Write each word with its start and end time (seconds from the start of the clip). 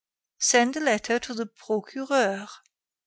"Send 0.39 0.75
a 0.75 0.79
letter 0.79 1.19
to 1.19 1.33
the 1.35 1.45
Procureur." 1.45 2.47